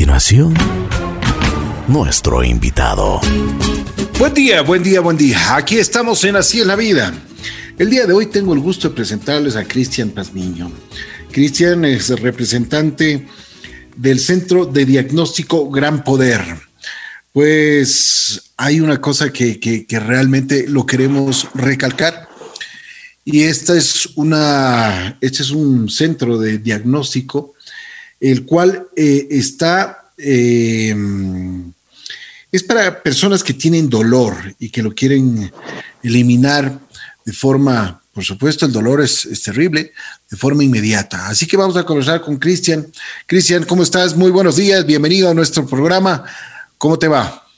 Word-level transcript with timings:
continuación, 0.00 0.54
nuestro 1.86 2.42
invitado. 2.42 3.20
Buen 4.18 4.32
día, 4.32 4.62
buen 4.62 4.82
día, 4.82 5.02
buen 5.02 5.18
día. 5.18 5.54
Aquí 5.54 5.76
estamos 5.76 6.24
en 6.24 6.36
Así 6.36 6.58
es 6.58 6.66
la 6.66 6.74
Vida. 6.74 7.12
El 7.78 7.90
día 7.90 8.06
de 8.06 8.14
hoy 8.14 8.24
tengo 8.24 8.54
el 8.54 8.60
gusto 8.60 8.88
de 8.88 8.94
presentarles 8.94 9.56
a 9.56 9.64
Cristian 9.64 10.08
Pazmiño. 10.08 10.72
Cristian 11.30 11.84
es 11.84 12.08
representante 12.18 13.28
del 13.94 14.20
Centro 14.20 14.64
de 14.64 14.86
Diagnóstico 14.86 15.68
Gran 15.68 16.02
Poder. 16.02 16.40
Pues 17.34 18.52
hay 18.56 18.80
una 18.80 19.02
cosa 19.02 19.30
que, 19.30 19.60
que 19.60 20.00
realmente 20.00 20.64
lo 20.66 20.86
queremos 20.86 21.46
recalcar 21.52 22.30
y 23.24 23.42
esta 23.42 23.76
es 23.76 24.08
una, 24.16 25.18
este 25.20 25.42
es 25.42 25.50
un 25.50 25.88
centro 25.88 26.38
de 26.38 26.58
diagnóstico, 26.58 27.54
el 28.20 28.44
cual 28.44 28.86
eh, 28.94 29.26
está, 29.30 30.10
eh, 30.18 30.94
es 32.52 32.62
para 32.62 33.02
personas 33.02 33.42
que 33.42 33.54
tienen 33.54 33.88
dolor 33.88 34.36
y 34.58 34.68
que 34.68 34.82
lo 34.82 34.94
quieren 34.94 35.50
eliminar 36.02 36.78
de 37.24 37.32
forma, 37.32 38.02
por 38.12 38.24
supuesto, 38.24 38.66
el 38.66 38.72
dolor 38.72 39.00
es, 39.00 39.24
es 39.24 39.42
terrible, 39.42 39.92
de 40.30 40.36
forma 40.36 40.62
inmediata. 40.62 41.28
Así 41.28 41.46
que 41.46 41.56
vamos 41.56 41.76
a 41.76 41.84
conversar 41.84 42.20
con 42.20 42.36
Cristian. 42.36 42.86
Cristian, 43.26 43.64
¿cómo 43.64 43.82
estás? 43.82 44.16
Muy 44.16 44.30
buenos 44.30 44.56
días, 44.56 44.84
bienvenido 44.84 45.30
a 45.30 45.34
nuestro 45.34 45.66
programa. 45.66 46.24
¿Cómo 46.76 46.98
te 46.98 47.08
va? 47.08 47.49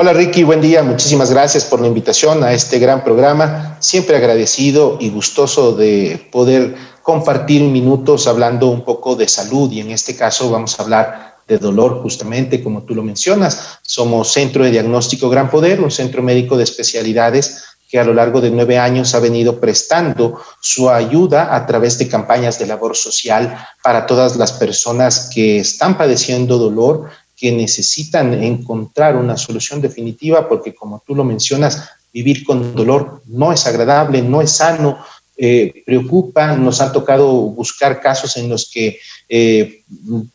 Hola 0.00 0.12
Ricky, 0.12 0.44
buen 0.44 0.60
día. 0.60 0.84
Muchísimas 0.84 1.32
gracias 1.32 1.64
por 1.64 1.80
la 1.80 1.88
invitación 1.88 2.44
a 2.44 2.52
este 2.52 2.78
gran 2.78 3.02
programa. 3.02 3.76
Siempre 3.80 4.16
agradecido 4.16 4.96
y 5.00 5.10
gustoso 5.10 5.72
de 5.72 6.28
poder 6.30 6.76
compartir 7.02 7.62
minutos 7.64 8.28
hablando 8.28 8.68
un 8.68 8.84
poco 8.84 9.16
de 9.16 9.26
salud 9.26 9.68
y 9.72 9.80
en 9.80 9.90
este 9.90 10.14
caso 10.14 10.52
vamos 10.52 10.78
a 10.78 10.84
hablar 10.84 11.38
de 11.48 11.58
dolor 11.58 12.00
justamente 12.00 12.62
como 12.62 12.84
tú 12.84 12.94
lo 12.94 13.02
mencionas. 13.02 13.80
Somos 13.82 14.30
Centro 14.30 14.62
de 14.62 14.70
Diagnóstico 14.70 15.28
Gran 15.28 15.50
Poder, 15.50 15.80
un 15.80 15.90
centro 15.90 16.22
médico 16.22 16.56
de 16.56 16.62
especialidades 16.62 17.64
que 17.88 17.98
a 17.98 18.04
lo 18.04 18.14
largo 18.14 18.40
de 18.40 18.50
nueve 18.50 18.78
años 18.78 19.14
ha 19.14 19.18
venido 19.18 19.58
prestando 19.58 20.38
su 20.60 20.90
ayuda 20.90 21.56
a 21.56 21.66
través 21.66 21.98
de 21.98 22.06
campañas 22.06 22.58
de 22.58 22.66
labor 22.66 22.94
social 22.94 23.66
para 23.82 24.06
todas 24.06 24.36
las 24.36 24.52
personas 24.52 25.30
que 25.34 25.58
están 25.58 25.98
padeciendo 25.98 26.58
dolor 26.58 27.08
que 27.38 27.52
necesitan 27.52 28.34
encontrar 28.42 29.16
una 29.16 29.36
solución 29.36 29.80
definitiva 29.80 30.48
porque 30.48 30.74
como 30.74 31.02
tú 31.06 31.14
lo 31.14 31.22
mencionas, 31.22 31.88
vivir 32.12 32.44
con 32.44 32.74
dolor 32.74 33.22
no 33.26 33.52
es 33.52 33.66
agradable, 33.66 34.22
no 34.22 34.42
es 34.42 34.50
sano, 34.50 34.98
eh, 35.36 35.84
preocupa. 35.86 36.56
Nos 36.56 36.80
ha 36.80 36.90
tocado 36.90 37.28
buscar 37.28 38.00
casos 38.00 38.36
en 38.36 38.48
los 38.48 38.68
que 38.72 38.98
eh, 39.28 39.84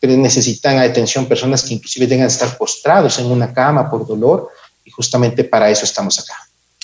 necesitan 0.00 0.78
atención 0.78 1.26
personas 1.26 1.62
que 1.62 1.74
inclusive 1.74 2.06
tengan 2.06 2.26
que 2.26 2.32
estar 2.32 2.56
postrados 2.56 3.18
en 3.18 3.26
una 3.26 3.52
cama 3.52 3.90
por 3.90 4.06
dolor 4.06 4.48
y 4.82 4.90
justamente 4.90 5.44
para 5.44 5.68
eso 5.70 5.84
estamos 5.84 6.18
acá. 6.18 6.34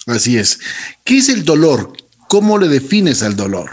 Así 0.07 0.37
es. 0.37 0.59
¿Qué 1.03 1.17
es 1.17 1.31
el 1.31 1.45
dolor? 1.47 1.93
¿Cómo 2.29 2.59
le 2.59 2.69
defines 2.69 3.23
al 3.23 3.37
dolor? 3.37 3.71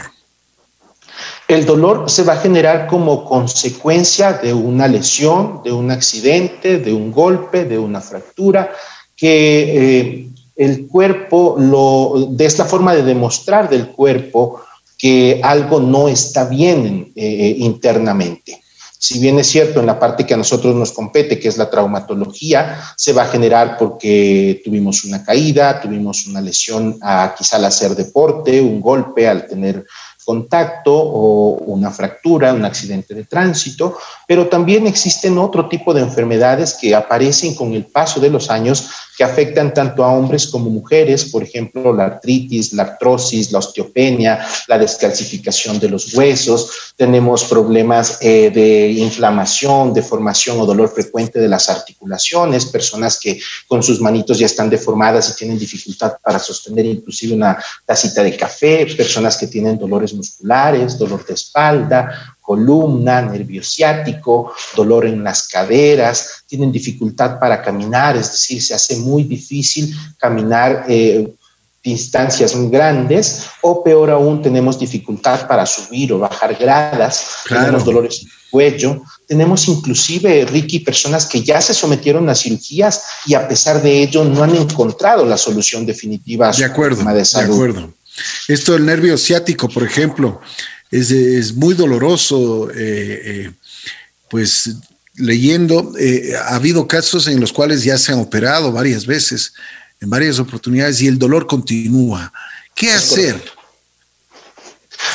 El 1.48 1.64
dolor 1.64 2.10
se 2.10 2.24
va 2.24 2.34
a 2.34 2.40
generar 2.40 2.86
como 2.86 3.24
consecuencia 3.24 4.34
de 4.34 4.52
una 4.52 4.86
lesión, 4.86 5.62
de 5.64 5.72
un 5.72 5.90
accidente, 5.90 6.78
de 6.78 6.92
un 6.92 7.10
golpe, 7.10 7.64
de 7.64 7.78
una 7.78 8.02
fractura, 8.02 8.70
que 9.16 10.00
eh, 10.00 10.28
el 10.56 10.86
cuerpo 10.86 11.56
lo, 11.58 12.36
es 12.38 12.58
la 12.58 12.66
forma 12.66 12.94
de 12.94 13.02
demostrar 13.02 13.70
del 13.70 13.88
cuerpo 13.88 14.60
que 14.98 15.40
algo 15.42 15.80
no 15.80 16.08
está 16.08 16.44
bien 16.44 17.12
eh, 17.16 17.54
internamente. 17.58 18.60
Si 19.00 19.20
bien 19.20 19.38
es 19.38 19.46
cierto 19.46 19.80
en 19.80 19.86
la 19.86 19.98
parte 19.98 20.26
que 20.26 20.34
a 20.34 20.36
nosotros 20.36 20.74
nos 20.74 20.90
compete, 20.90 21.38
que 21.38 21.48
es 21.48 21.56
la 21.56 21.70
traumatología, 21.70 22.78
se 22.96 23.12
va 23.12 23.22
a 23.22 23.28
generar 23.28 23.78
porque 23.78 24.60
tuvimos 24.64 25.04
una 25.04 25.24
caída, 25.24 25.80
tuvimos 25.80 26.26
una 26.26 26.40
lesión 26.40 26.98
a, 27.00 27.32
quizá 27.38 27.56
al 27.56 27.66
hacer 27.66 27.94
deporte, 27.94 28.60
un 28.60 28.80
golpe, 28.80 29.28
al 29.28 29.46
tener 29.46 29.86
contacto 30.28 30.92
o 30.94 31.56
una 31.64 31.90
fractura, 31.90 32.52
un 32.52 32.62
accidente 32.62 33.14
de 33.14 33.24
tránsito, 33.24 33.96
pero 34.26 34.46
también 34.46 34.86
existen 34.86 35.38
otro 35.38 35.70
tipo 35.70 35.94
de 35.94 36.02
enfermedades 36.02 36.74
que 36.74 36.94
aparecen 36.94 37.54
con 37.54 37.72
el 37.72 37.86
paso 37.86 38.20
de 38.20 38.28
los 38.28 38.50
años 38.50 38.90
que 39.18 39.24
afectan 39.24 39.74
tanto 39.74 40.04
a 40.04 40.12
hombres 40.12 40.46
como 40.46 40.70
mujeres, 40.70 41.24
por 41.24 41.42
ejemplo, 41.42 41.92
la 41.92 42.04
artritis, 42.04 42.72
la 42.72 42.84
artrosis, 42.84 43.50
la 43.50 43.58
osteopenia, 43.58 44.46
la 44.68 44.78
descalcificación 44.78 45.80
de 45.80 45.88
los 45.88 46.14
huesos, 46.14 46.94
tenemos 46.96 47.42
problemas 47.46 48.18
eh, 48.20 48.48
de 48.50 48.90
inflamación, 48.92 49.92
deformación 49.92 50.60
o 50.60 50.66
dolor 50.66 50.94
frecuente 50.94 51.40
de 51.40 51.48
las 51.48 51.68
articulaciones, 51.68 52.66
personas 52.66 53.18
que 53.18 53.40
con 53.66 53.82
sus 53.82 54.00
manitos 54.00 54.38
ya 54.38 54.46
están 54.46 54.70
deformadas 54.70 55.30
y 55.30 55.34
tienen 55.34 55.58
dificultad 55.58 56.12
para 56.22 56.38
sostener 56.38 56.86
inclusive 56.86 57.34
una 57.34 57.58
tacita 57.84 58.22
de 58.22 58.36
café, 58.36 58.86
personas 58.96 59.36
que 59.36 59.48
tienen 59.48 59.76
dolores 59.76 60.14
musculares, 60.14 60.96
dolor 60.96 61.26
de 61.26 61.34
espalda, 61.34 62.36
columna, 62.48 63.20
nervio 63.20 63.62
ciático, 63.62 64.54
dolor 64.74 65.04
en 65.04 65.22
las 65.22 65.48
caderas, 65.48 66.44
tienen 66.46 66.72
dificultad 66.72 67.38
para 67.38 67.60
caminar, 67.60 68.16
es 68.16 68.32
decir, 68.32 68.62
se 68.62 68.72
hace 68.72 68.96
muy 68.96 69.24
difícil 69.24 69.94
caminar 70.16 70.86
eh, 70.88 71.28
distancias 71.84 72.54
muy 72.54 72.70
grandes 72.70 73.42
o 73.60 73.84
peor 73.84 74.08
aún 74.08 74.40
tenemos 74.40 74.78
dificultad 74.78 75.46
para 75.46 75.66
subir 75.66 76.10
o 76.14 76.20
bajar 76.20 76.54
gradas, 76.54 77.44
tenemos 77.46 77.84
dolores 77.84 78.22
en 78.22 78.28
el 78.28 78.50
cuello, 78.50 79.02
tenemos 79.26 79.68
inclusive, 79.68 80.46
Ricky, 80.46 80.78
personas 80.78 81.26
que 81.26 81.42
ya 81.42 81.60
se 81.60 81.74
sometieron 81.74 82.30
a 82.30 82.34
cirugías 82.34 83.02
y 83.26 83.34
a 83.34 83.46
pesar 83.46 83.82
de 83.82 84.02
ello 84.04 84.24
no 84.24 84.42
han 84.42 84.56
encontrado 84.56 85.26
la 85.26 85.36
solución 85.36 85.84
definitiva 85.84 86.48
a 86.48 86.54
su 86.54 86.62
de 86.62 86.64
acuerdo, 86.64 86.96
problema 86.96 87.12
de 87.12 87.26
salud. 87.26 87.48
De 87.48 87.54
acuerdo. 87.54 87.92
Esto 88.48 88.72
del 88.72 88.86
nervio 88.86 89.16
ciático, 89.16 89.68
por 89.68 89.84
ejemplo, 89.84 90.40
es, 90.90 91.54
muy 91.54 91.74
doloroso, 91.74 92.70
eh, 92.70 92.74
eh, 93.24 93.52
pues 94.30 94.76
leyendo, 95.16 95.92
eh, 95.98 96.32
ha 96.36 96.54
habido 96.54 96.86
casos 96.86 97.26
en 97.26 97.40
los 97.40 97.52
cuales 97.52 97.82
ya 97.82 97.98
se 97.98 98.12
han 98.12 98.20
operado 98.20 98.72
varias 98.72 99.04
veces, 99.04 99.52
en 100.00 100.10
varias 100.10 100.38
oportunidades, 100.38 101.00
y 101.02 101.08
el 101.08 101.18
dolor 101.18 101.46
continúa. 101.46 102.32
¿Qué 102.74 102.90
hacer? 102.90 103.42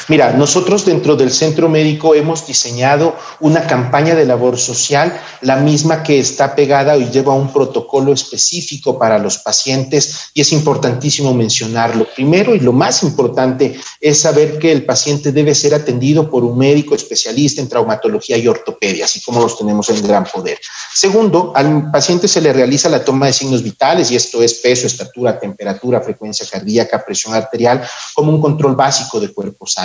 Mira, 0.07 0.33
nosotros 0.33 0.85
dentro 0.85 1.15
del 1.15 1.31
centro 1.31 1.69
médico 1.69 2.15
hemos 2.15 2.45
diseñado 2.45 3.15
una 3.39 3.65
campaña 3.65 4.15
de 4.15 4.25
labor 4.25 4.57
social, 4.57 5.19
la 5.41 5.57
misma 5.57 6.03
que 6.03 6.19
está 6.19 6.55
pegada 6.55 6.97
y 6.97 7.09
lleva 7.09 7.33
un 7.33 7.51
protocolo 7.51 8.13
específico 8.13 8.99
para 8.99 9.17
los 9.17 9.37
pacientes 9.37 10.31
y 10.33 10.41
es 10.41 10.51
importantísimo 10.51 11.33
mencionarlo. 11.33 12.07
Primero 12.15 12.53
y 12.55 12.59
lo 12.59 12.73
más 12.73 13.03
importante 13.03 13.79
es 13.99 14.19
saber 14.19 14.59
que 14.59 14.71
el 14.71 14.85
paciente 14.85 15.31
debe 15.31 15.55
ser 15.55 15.73
atendido 15.73 16.29
por 16.29 16.43
un 16.43 16.57
médico 16.57 16.95
especialista 16.95 17.61
en 17.61 17.69
traumatología 17.69 18.37
y 18.37 18.47
ortopedia, 18.47 19.05
así 19.05 19.21
como 19.21 19.41
los 19.41 19.57
tenemos 19.57 19.89
en 19.89 20.01
gran 20.01 20.25
poder. 20.25 20.59
Segundo, 20.93 21.53
al 21.55 21.91
paciente 21.91 22.27
se 22.27 22.41
le 22.41 22.53
realiza 22.53 22.89
la 22.89 23.03
toma 23.03 23.27
de 23.27 23.33
signos 23.33 23.63
vitales 23.63 24.11
y 24.11 24.15
esto 24.15 24.41
es 24.41 24.55
peso, 24.55 24.87
estatura, 24.87 25.39
temperatura, 25.39 26.01
frecuencia 26.01 26.45
cardíaca, 26.49 27.03
presión 27.05 27.33
arterial, 27.33 27.85
como 28.13 28.31
un 28.31 28.41
control 28.41 28.75
básico 28.75 29.19
de 29.19 29.33
cuerpo 29.33 29.65
sano. 29.65 29.82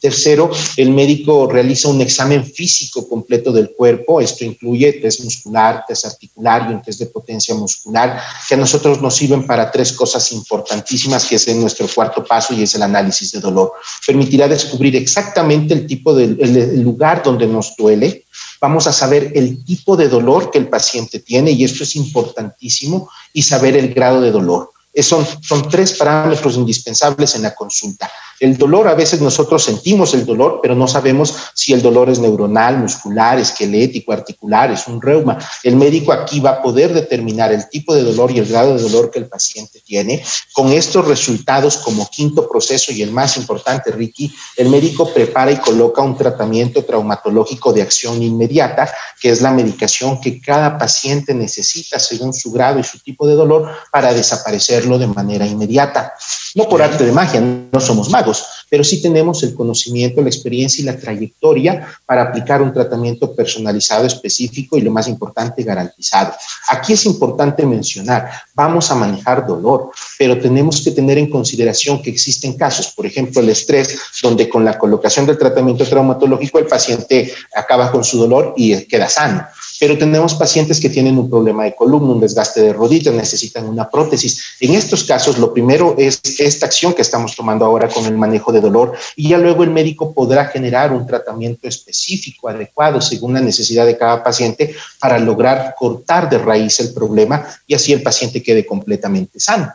Tercero, 0.00 0.50
el 0.76 0.90
médico 0.90 1.48
realiza 1.50 1.88
un 1.88 2.00
examen 2.00 2.44
físico 2.44 3.08
completo 3.08 3.50
del 3.50 3.70
cuerpo. 3.70 4.20
Esto 4.20 4.44
incluye 4.44 4.92
test 4.94 5.24
muscular, 5.24 5.84
test 5.88 6.06
articular 6.06 6.68
y 6.70 6.74
un 6.74 6.82
test 6.82 7.00
de 7.00 7.06
potencia 7.06 7.54
muscular, 7.54 8.20
que 8.48 8.54
a 8.54 8.58
nosotros 8.58 9.02
nos 9.02 9.16
sirven 9.16 9.46
para 9.46 9.70
tres 9.70 9.92
cosas 9.92 10.30
importantísimas, 10.32 11.24
que 11.24 11.34
es 11.34 11.48
nuestro 11.56 11.88
cuarto 11.88 12.24
paso 12.24 12.54
y 12.54 12.62
es 12.62 12.74
el 12.74 12.82
análisis 12.82 13.32
de 13.32 13.40
dolor. 13.40 13.72
Permitirá 14.06 14.46
descubrir 14.46 14.94
exactamente 14.96 15.74
el 15.74 15.86
tipo 15.86 16.14
de 16.14 16.28
lugar 16.76 17.22
donde 17.22 17.46
nos 17.46 17.74
duele, 17.76 18.24
vamos 18.60 18.86
a 18.86 18.92
saber 18.92 19.32
el 19.34 19.64
tipo 19.64 19.96
de 19.96 20.08
dolor 20.08 20.50
que 20.50 20.58
el 20.58 20.68
paciente 20.68 21.20
tiene 21.20 21.50
y 21.50 21.64
esto 21.64 21.84
es 21.84 21.96
importantísimo 21.96 23.10
y 23.32 23.42
saber 23.42 23.76
el 23.76 23.92
grado 23.92 24.20
de 24.20 24.30
dolor. 24.30 24.72
Son, 25.00 25.24
son 25.42 25.68
tres 25.68 25.92
parámetros 25.94 26.56
indispensables 26.56 27.34
en 27.36 27.42
la 27.42 27.54
consulta. 27.54 28.10
El 28.40 28.56
dolor, 28.56 28.86
a 28.86 28.94
veces 28.94 29.20
nosotros 29.20 29.64
sentimos 29.64 30.14
el 30.14 30.24
dolor, 30.24 30.60
pero 30.62 30.74
no 30.74 30.86
sabemos 30.86 31.34
si 31.54 31.72
el 31.72 31.82
dolor 31.82 32.08
es 32.08 32.20
neuronal, 32.20 32.78
muscular, 32.78 33.38
esquelético, 33.38 34.12
articular, 34.12 34.70
es 34.70 34.86
un 34.86 35.02
reuma. 35.02 35.38
El 35.64 35.76
médico 35.76 36.12
aquí 36.12 36.38
va 36.38 36.50
a 36.50 36.62
poder 36.62 36.94
determinar 36.94 37.52
el 37.52 37.68
tipo 37.68 37.94
de 37.94 38.02
dolor 38.02 38.30
y 38.30 38.38
el 38.38 38.46
grado 38.46 38.76
de 38.76 38.82
dolor 38.82 39.10
que 39.10 39.18
el 39.18 39.26
paciente 39.26 39.80
tiene. 39.84 40.22
Con 40.52 40.72
estos 40.72 41.06
resultados 41.06 41.78
como 41.78 42.08
quinto 42.08 42.48
proceso 42.48 42.92
y 42.92 43.02
el 43.02 43.10
más 43.10 43.36
importante, 43.36 43.90
Ricky, 43.90 44.32
el 44.56 44.68
médico 44.68 45.12
prepara 45.12 45.50
y 45.50 45.56
coloca 45.56 46.00
un 46.02 46.16
tratamiento 46.16 46.84
traumatológico 46.84 47.72
de 47.72 47.82
acción 47.82 48.22
inmediata, 48.22 48.92
que 49.20 49.30
es 49.30 49.40
la 49.40 49.50
medicación 49.50 50.20
que 50.20 50.40
cada 50.40 50.78
paciente 50.78 51.34
necesita 51.34 51.98
según 51.98 52.32
su 52.32 52.52
grado 52.52 52.78
y 52.78 52.84
su 52.84 53.00
tipo 53.00 53.26
de 53.26 53.34
dolor 53.34 53.68
para 53.90 54.14
desaparecerlo 54.14 54.98
de 54.98 55.08
manera 55.08 55.44
inmediata. 55.44 56.14
No 56.54 56.68
por 56.68 56.82
arte 56.82 57.04
de 57.04 57.12
magia, 57.12 57.40
no 57.40 57.80
somos 57.80 58.08
magos 58.08 58.27
pero 58.68 58.84
sí 58.84 59.00
tenemos 59.00 59.42
el 59.42 59.54
conocimiento, 59.54 60.20
la 60.22 60.28
experiencia 60.28 60.82
y 60.82 60.84
la 60.84 60.96
trayectoria 60.96 61.86
para 62.06 62.22
aplicar 62.22 62.62
un 62.62 62.72
tratamiento 62.72 63.34
personalizado, 63.34 64.06
específico 64.06 64.76
y 64.76 64.82
lo 64.82 64.90
más 64.90 65.08
importante, 65.08 65.62
garantizado. 65.62 66.34
Aquí 66.68 66.92
es 66.92 67.06
importante 67.06 67.64
mencionar, 67.64 68.30
vamos 68.54 68.90
a 68.90 68.94
manejar 68.94 69.46
dolor, 69.46 69.90
pero 70.18 70.38
tenemos 70.38 70.82
que 70.82 70.90
tener 70.90 71.18
en 71.18 71.30
consideración 71.30 72.02
que 72.02 72.10
existen 72.10 72.54
casos, 72.54 72.88
por 72.88 73.06
ejemplo, 73.06 73.40
el 73.40 73.48
estrés, 73.48 73.98
donde 74.22 74.48
con 74.48 74.64
la 74.64 74.78
colocación 74.78 75.26
del 75.26 75.38
tratamiento 75.38 75.84
traumatológico 75.84 76.58
el 76.58 76.66
paciente 76.66 77.32
acaba 77.54 77.90
con 77.90 78.04
su 78.04 78.18
dolor 78.18 78.54
y 78.56 78.84
queda 78.86 79.08
sano 79.08 79.46
pero 79.78 79.96
tenemos 79.96 80.34
pacientes 80.34 80.80
que 80.80 80.90
tienen 80.90 81.18
un 81.18 81.30
problema 81.30 81.64
de 81.64 81.74
columna, 81.74 82.12
un 82.12 82.20
desgaste 82.20 82.60
de 82.60 82.72
rodillas, 82.72 83.14
necesitan 83.14 83.66
una 83.66 83.88
prótesis. 83.88 84.42
En 84.60 84.74
estos 84.74 85.04
casos, 85.04 85.38
lo 85.38 85.52
primero 85.52 85.94
es 85.98 86.20
esta 86.38 86.66
acción 86.66 86.94
que 86.94 87.02
estamos 87.02 87.36
tomando 87.36 87.64
ahora 87.64 87.88
con 87.88 88.04
el 88.06 88.16
manejo 88.16 88.52
de 88.52 88.60
dolor 88.60 88.96
y 89.16 89.28
ya 89.28 89.38
luego 89.38 89.62
el 89.62 89.70
médico 89.70 90.12
podrá 90.12 90.46
generar 90.46 90.92
un 90.92 91.06
tratamiento 91.06 91.68
específico, 91.68 92.48
adecuado, 92.48 93.00
según 93.00 93.34
la 93.34 93.40
necesidad 93.40 93.86
de 93.86 93.96
cada 93.96 94.22
paciente, 94.22 94.74
para 94.98 95.18
lograr 95.18 95.74
cortar 95.78 96.28
de 96.28 96.38
raíz 96.38 96.80
el 96.80 96.92
problema 96.92 97.46
y 97.66 97.74
así 97.74 97.92
el 97.92 98.02
paciente 98.02 98.42
quede 98.42 98.66
completamente 98.66 99.38
sano. 99.38 99.72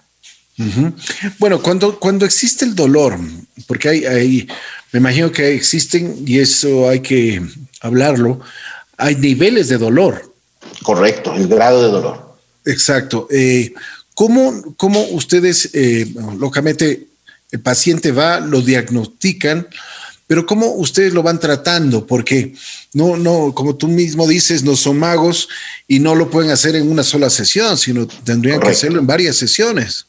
Bueno, 1.39 1.61
cuando, 1.61 1.99
cuando 1.99 2.25
existe 2.25 2.63
el 2.63 2.75
dolor, 2.75 3.17
porque 3.67 3.89
hay, 3.89 4.47
me 4.91 4.99
imagino 4.99 5.31
que 5.31 5.55
existen, 5.55 6.23
y 6.27 6.39
eso 6.39 6.87
hay 6.87 6.99
que 6.99 7.41
hablarlo, 7.81 8.39
hay 8.97 9.15
niveles 9.15 9.69
de 9.69 9.77
dolor. 9.77 10.33
Correcto, 10.83 11.33
el 11.33 11.47
grado 11.47 11.83
de 11.83 11.91
dolor. 11.91 12.35
Exacto. 12.65 13.27
Eh, 13.31 13.73
¿cómo, 14.13 14.63
ustedes, 15.11 15.69
eh, 15.73 16.07
lógicamente, 16.37 17.07
el 17.51 17.59
paciente 17.59 18.11
va, 18.11 18.39
lo 18.39 18.61
diagnostican, 18.61 19.67
pero 20.27 20.45
cómo 20.45 20.73
ustedes 20.73 21.13
lo 21.13 21.23
van 21.23 21.39
tratando? 21.39 22.07
Porque 22.07 22.55
no, 22.93 23.17
no, 23.17 23.53
como 23.53 23.75
tú 23.75 23.87
mismo 23.87 24.27
dices, 24.27 24.63
no 24.63 24.75
son 24.75 24.99
magos 24.99 25.49
y 25.87 25.99
no 25.99 26.15
lo 26.15 26.29
pueden 26.29 26.51
hacer 26.51 26.75
en 26.75 26.89
una 26.89 27.03
sola 27.03 27.29
sesión, 27.29 27.77
sino 27.77 28.07
tendrían 28.07 28.59
que 28.59 28.69
hacerlo 28.69 28.99
en 28.99 29.07
varias 29.07 29.35
sesiones. 29.35 30.05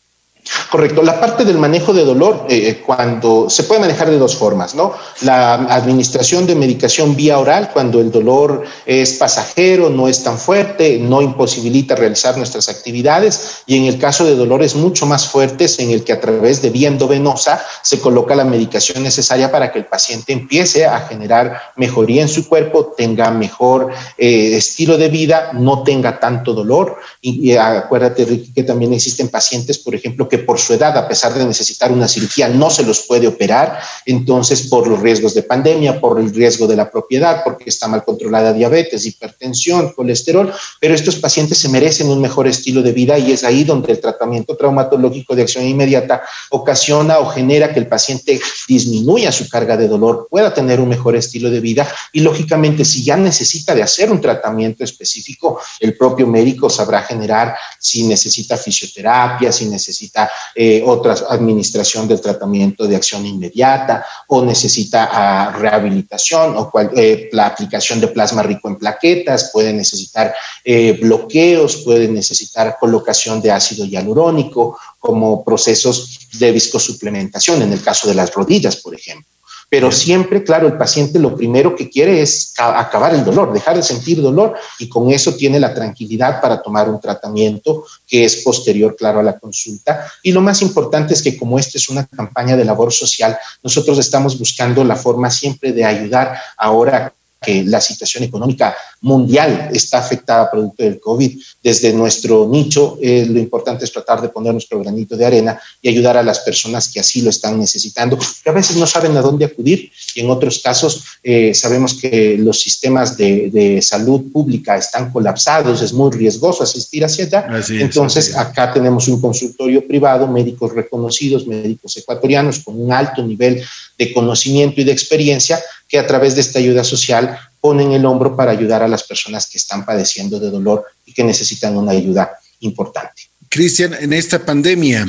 Correcto. 0.70 1.02
La 1.02 1.18
parte 1.20 1.44
del 1.44 1.56
manejo 1.56 1.92
de 1.94 2.04
dolor, 2.04 2.46
eh, 2.50 2.68
eh, 2.68 2.82
cuando 2.84 3.48
se 3.48 3.62
puede 3.62 3.80
manejar 3.80 4.10
de 4.10 4.18
dos 4.18 4.36
formas, 4.36 4.74
¿no? 4.74 4.92
La 5.22 5.54
administración 5.54 6.46
de 6.46 6.54
medicación 6.54 7.16
vía 7.16 7.38
oral, 7.38 7.70
cuando 7.72 8.00
el 8.00 8.10
dolor 8.10 8.64
es 8.84 9.14
pasajero, 9.14 9.88
no 9.88 10.06
es 10.06 10.22
tan 10.22 10.36
fuerte, 10.36 10.98
no 10.98 11.22
imposibilita 11.22 11.94
realizar 11.96 12.36
nuestras 12.36 12.68
actividades, 12.68 13.62
y 13.66 13.78
en 13.78 13.84
el 13.84 13.98
caso 13.98 14.26
de 14.26 14.36
dolores 14.36 14.74
mucho 14.74 15.06
más 15.06 15.26
fuertes, 15.26 15.78
en 15.78 15.90
el 15.90 16.04
que 16.04 16.12
a 16.12 16.20
través 16.20 16.60
de 16.60 16.70
vía 16.70 16.88
endovenosa 16.88 17.64
se 17.82 18.00
coloca 18.00 18.34
la 18.34 18.44
medicación 18.44 19.02
necesaria 19.02 19.50
para 19.50 19.72
que 19.72 19.78
el 19.78 19.86
paciente 19.86 20.32
empiece 20.32 20.84
a 20.84 21.00
generar 21.00 21.58
mejoría 21.76 22.20
en 22.20 22.28
su 22.28 22.48
cuerpo, 22.48 22.94
tenga 22.96 23.30
mejor 23.30 23.92
eh, 24.18 24.56
estilo 24.56 24.98
de 24.98 25.08
vida, 25.08 25.52
no 25.54 25.84
tenga 25.84 26.20
tanto 26.20 26.52
dolor. 26.52 26.96
Y, 27.22 27.52
y 27.52 27.56
acuérdate, 27.56 28.24
Ricky, 28.24 28.52
que 28.52 28.62
también 28.62 28.92
existen 28.92 29.28
pacientes, 29.28 29.78
por 29.78 29.94
ejemplo, 29.94 30.28
que 30.28 30.33
por 30.38 30.58
su 30.58 30.74
edad, 30.74 30.96
a 30.96 31.08
pesar 31.08 31.34
de 31.34 31.44
necesitar 31.44 31.92
una 31.92 32.08
cirugía, 32.08 32.48
no 32.48 32.70
se 32.70 32.82
los 32.82 33.00
puede 33.00 33.26
operar. 33.26 33.80
Entonces, 34.06 34.68
por 34.68 34.86
los 34.86 35.00
riesgos 35.00 35.34
de 35.34 35.42
pandemia, 35.42 36.00
por 36.00 36.18
el 36.18 36.32
riesgo 36.34 36.66
de 36.66 36.76
la 36.76 36.90
propiedad, 36.90 37.42
porque 37.44 37.70
está 37.70 37.88
mal 37.88 38.04
controlada 38.04 38.52
diabetes, 38.52 39.06
hipertensión, 39.06 39.92
colesterol, 39.92 40.52
pero 40.80 40.94
estos 40.94 41.16
pacientes 41.16 41.58
se 41.58 41.68
merecen 41.68 42.08
un 42.08 42.20
mejor 42.20 42.46
estilo 42.46 42.82
de 42.82 42.92
vida 42.92 43.18
y 43.18 43.32
es 43.32 43.44
ahí 43.44 43.64
donde 43.64 43.92
el 43.92 44.00
tratamiento 44.00 44.56
traumatológico 44.56 45.34
de 45.34 45.42
acción 45.42 45.64
inmediata 45.64 46.22
ocasiona 46.50 47.18
o 47.18 47.26
genera 47.26 47.72
que 47.72 47.80
el 47.80 47.86
paciente 47.86 48.40
disminuya 48.68 49.32
su 49.32 49.48
carga 49.48 49.76
de 49.76 49.88
dolor, 49.88 50.28
pueda 50.30 50.52
tener 50.52 50.80
un 50.80 50.88
mejor 50.88 51.16
estilo 51.16 51.50
de 51.50 51.60
vida 51.60 51.86
y 52.12 52.20
lógicamente 52.20 52.84
si 52.84 53.04
ya 53.04 53.16
necesita 53.16 53.74
de 53.74 53.82
hacer 53.82 54.10
un 54.10 54.20
tratamiento 54.20 54.84
específico, 54.84 55.60
el 55.80 55.96
propio 55.96 56.26
médico 56.26 56.70
sabrá 56.70 57.02
generar 57.02 57.56
si 57.78 58.02
necesita 58.04 58.56
fisioterapia, 58.56 59.52
si 59.52 59.66
necesita 59.66 60.23
eh, 60.54 60.82
otra 60.84 61.14
administración 61.30 62.06
del 62.08 62.20
tratamiento 62.20 62.86
de 62.86 62.96
acción 62.96 63.24
inmediata 63.26 64.04
o 64.28 64.44
necesita 64.44 65.08
ah, 65.10 65.52
rehabilitación 65.52 66.56
o 66.56 66.70
eh, 66.96 67.28
la 67.32 67.46
aplicación 67.46 68.00
de 68.00 68.08
plasma 68.08 68.42
rico 68.42 68.68
en 68.68 68.76
plaquetas, 68.76 69.50
puede 69.52 69.72
necesitar 69.72 70.34
eh, 70.64 70.98
bloqueos, 71.00 71.78
puede 71.78 72.08
necesitar 72.08 72.76
colocación 72.78 73.40
de 73.40 73.52
ácido 73.52 73.84
hialurónico 73.84 74.78
como 74.98 75.44
procesos 75.44 76.28
de 76.38 76.52
viscosuplementación 76.52 77.62
en 77.62 77.72
el 77.72 77.82
caso 77.82 78.08
de 78.08 78.14
las 78.14 78.32
rodillas, 78.32 78.76
por 78.76 78.94
ejemplo. 78.94 79.28
Pero 79.68 79.90
siempre, 79.90 80.44
claro, 80.44 80.66
el 80.66 80.76
paciente 80.76 81.18
lo 81.18 81.36
primero 81.36 81.74
que 81.74 81.90
quiere 81.90 82.20
es 82.20 82.54
acabar 82.56 83.14
el 83.14 83.24
dolor, 83.24 83.52
dejar 83.52 83.76
de 83.76 83.82
sentir 83.82 84.20
dolor 84.22 84.54
y 84.78 84.88
con 84.88 85.10
eso 85.10 85.34
tiene 85.34 85.58
la 85.58 85.74
tranquilidad 85.74 86.40
para 86.40 86.62
tomar 86.62 86.88
un 86.88 87.00
tratamiento 87.00 87.84
que 88.06 88.24
es 88.24 88.36
posterior, 88.36 88.94
claro, 88.96 89.20
a 89.20 89.22
la 89.22 89.38
consulta. 89.38 90.06
Y 90.22 90.32
lo 90.32 90.40
más 90.40 90.62
importante 90.62 91.14
es 91.14 91.22
que 91.22 91.36
como 91.36 91.58
esta 91.58 91.78
es 91.78 91.88
una 91.88 92.06
campaña 92.06 92.56
de 92.56 92.64
labor 92.64 92.92
social, 92.92 93.36
nosotros 93.62 93.98
estamos 93.98 94.38
buscando 94.38 94.84
la 94.84 94.96
forma 94.96 95.30
siempre 95.30 95.72
de 95.72 95.84
ayudar 95.84 96.38
ahora 96.56 97.12
que 97.44 97.64
la 97.64 97.80
situación 97.80 98.24
económica 98.24 98.74
mundial 99.00 99.70
está 99.72 99.98
afectada 99.98 100.50
producto 100.50 100.82
del 100.82 101.00
COVID. 101.00 101.38
Desde 101.62 101.92
nuestro 101.92 102.48
nicho, 102.48 102.98
eh, 103.00 103.26
lo 103.28 103.38
importante 103.38 103.84
es 103.84 103.92
tratar 103.92 104.20
de 104.22 104.28
poner 104.28 104.52
nuestro 104.52 104.80
granito 104.80 105.16
de 105.16 105.24
arena 105.24 105.60
y 105.82 105.88
ayudar 105.88 106.16
a 106.16 106.22
las 106.22 106.40
personas 106.40 106.88
que 106.88 107.00
así 107.00 107.22
lo 107.22 107.30
están 107.30 107.58
necesitando, 107.58 108.18
que 108.18 108.50
a 108.50 108.52
veces 108.52 108.76
no 108.76 108.86
saben 108.86 109.16
a 109.16 109.20
dónde 109.20 109.44
acudir 109.44 109.90
y 110.14 110.20
en 110.20 110.30
otros 110.30 110.58
casos 110.58 111.04
eh, 111.22 111.54
sabemos 111.54 111.94
que 111.94 112.36
los 112.38 112.60
sistemas 112.60 113.16
de, 113.16 113.50
de, 113.50 113.82
salud 113.82 114.32
pública 114.32 114.76
están 114.76 115.10
colapsados, 115.10 115.82
es 115.82 115.92
muy 115.92 116.10
riesgoso 116.10 116.62
asistir 116.62 117.04
hacia 117.04 117.24
allá. 117.24 117.46
Entonces, 117.70 118.34
acá 118.36 118.72
tenemos 118.72 119.08
un 119.08 119.20
consultorio 119.20 119.86
privado, 119.86 120.26
médicos 120.26 120.72
reconocidos, 120.74 121.46
médicos 121.46 121.96
ecuatorianos 121.96 122.60
con 122.60 122.80
un 122.80 122.92
alto 122.92 123.22
nivel 123.22 123.62
de 123.98 124.12
conocimiento 124.12 124.80
y 124.80 124.84
de 124.84 124.92
experiencia 124.92 125.60
que 125.94 126.00
a 126.00 126.06
través 126.08 126.34
de 126.34 126.40
esta 126.40 126.58
ayuda 126.58 126.82
social 126.82 127.38
ponen 127.60 127.92
el 127.92 128.04
hombro 128.04 128.34
para 128.34 128.50
ayudar 128.50 128.82
a 128.82 128.88
las 128.88 129.04
personas 129.04 129.46
que 129.46 129.58
están 129.58 129.86
padeciendo 129.86 130.40
de 130.40 130.50
dolor 130.50 130.84
y 131.06 131.14
que 131.14 131.22
necesitan 131.22 131.76
una 131.76 131.92
ayuda 131.92 132.32
importante. 132.58 133.22
Cristian, 133.48 133.94
en 134.00 134.12
esta 134.12 134.44
pandemia 134.44 135.06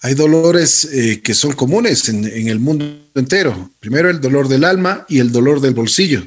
hay 0.00 0.14
dolores 0.14 0.88
eh, 0.92 1.20
que 1.20 1.34
son 1.34 1.50
comunes 1.54 2.08
en, 2.08 2.24
el 2.48 2.60
mundo 2.60 2.86
entero. 3.16 3.72
Primero 3.80 4.08
el 4.08 4.20
dolor 4.20 4.46
del 4.46 4.62
alma 4.62 5.04
y 5.08 5.18
el 5.18 5.32
dolor 5.32 5.60
del 5.60 5.74
bolsillo. 5.74 6.22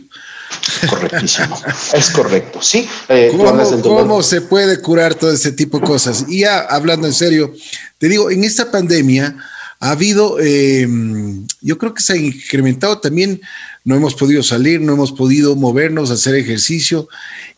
Correctísimo. 0.90 1.58
es 1.94 2.10
correcto, 2.10 2.62
sí. 2.62 2.86
Eh, 3.08 3.32
¿Cómo, 3.82 4.22
se 4.22 4.42
puede 4.42 4.82
curar 4.82 5.16
todo 5.16 5.32
ese 5.32 5.54
tipo 5.54 5.80
de 5.80 5.86
cosas? 5.86 6.26
Y 6.28 6.40
ya 6.40 6.60
hablando 6.60 7.08
en 7.08 7.14
serio, 7.14 7.54
te 8.00 8.10
digo, 8.10 8.30
en 8.30 8.44
esta 8.44 8.70
pandemia 8.70 9.34
ha 9.82 9.92
habido, 9.92 10.38
eh, 10.40 10.88
yo 11.60 11.78
creo 11.80 11.96
que 11.96 12.04
se 12.04 12.14
ha 12.14 12.16
incrementado 12.16 13.00
también, 13.00 13.42
no 13.84 13.96
hemos 13.96 14.14
podido 14.14 14.44
salir, 14.44 14.80
no 14.80 14.94
hemos 14.94 15.12
podido 15.12 15.56
movernos, 15.56 16.12
hacer 16.12 16.36
ejercicio 16.36 17.10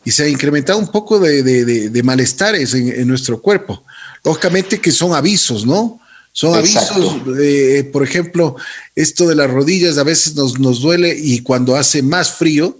y 0.06 0.10
se 0.10 0.24
ha 0.24 0.28
incrementado 0.28 0.78
un 0.78 0.90
poco 0.90 1.20
de, 1.20 2.00
malestares 2.02 2.72
en, 2.72 3.06
nuestro 3.06 3.42
cuerpo. 3.42 3.84
Lógicamente 4.24 4.80
que 4.80 4.90
son 4.90 5.14
avisos, 5.14 5.66
¿no? 5.66 6.00
Son 6.32 6.54
avisos, 6.54 7.20
eh, 7.38 7.90
por 7.92 8.02
ejemplo, 8.02 8.56
esto 8.96 9.28
de 9.28 9.34
las 9.34 9.50
rodillas 9.50 9.98
a 9.98 10.02
veces 10.02 10.34
nos, 10.34 10.58
nos 10.58 10.80
duele 10.80 11.14
y 11.14 11.40
cuando 11.40 11.76
hace 11.76 12.02
más 12.02 12.32
frío, 12.32 12.78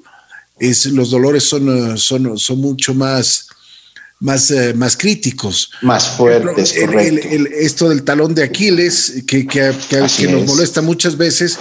es, 0.59 0.87
los 0.87 1.11
dolores 1.11 1.45
son, 1.45 1.99
son, 1.99 2.39
son 2.39 2.61
mucho 2.63 2.95
más, 2.95 3.49
más, 4.21 4.51
eh, 4.51 4.75
más 4.75 4.97
críticos. 4.97 5.71
Más 5.83 6.09
fuertes, 6.09 6.75
esto 6.77 7.89
del 7.89 8.05
talón 8.05 8.35
de 8.35 8.45
Aquiles, 8.45 9.25
que, 9.27 9.47
que, 9.47 9.73
nos 10.29 10.47
molesta 10.47 10.83
muchas 10.83 11.17
veces. 11.17 11.59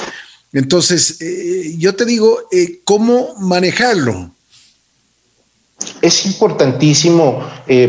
Entonces, 0.51 1.17
eh, 1.22 1.75
yo 1.77 1.95
te 1.95 2.05
digo, 2.05 2.48
eh, 2.51 2.81
¿cómo 2.83 3.36
manejarlo? 3.39 4.31
Es 6.01 6.25
importantísimo, 6.25 7.45